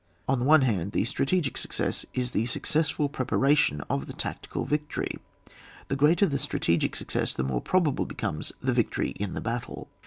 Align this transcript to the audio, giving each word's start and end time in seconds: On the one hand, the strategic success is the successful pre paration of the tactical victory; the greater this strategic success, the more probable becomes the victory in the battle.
On 0.27 0.39
the 0.39 0.45
one 0.45 0.63
hand, 0.63 0.93
the 0.93 1.03
strategic 1.05 1.57
success 1.59 2.07
is 2.15 2.31
the 2.31 2.47
successful 2.47 3.07
pre 3.07 3.23
paration 3.23 3.85
of 3.87 4.07
the 4.07 4.13
tactical 4.13 4.65
victory; 4.65 5.19
the 5.89 5.95
greater 5.95 6.25
this 6.25 6.41
strategic 6.41 6.95
success, 6.95 7.35
the 7.35 7.43
more 7.43 7.61
probable 7.61 8.07
becomes 8.07 8.51
the 8.63 8.73
victory 8.73 9.09
in 9.17 9.35
the 9.35 9.41
battle. 9.41 9.89